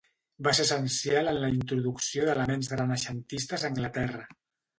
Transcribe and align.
Va 0.45 0.51
ser 0.59 0.63
essencial 0.67 1.29
en 1.31 1.37
la 1.43 1.49
introducció 1.57 2.25
d'elements 2.31 2.71
renaixentistes 2.77 3.69
a 3.69 3.71
Anglaterra. 3.71 4.25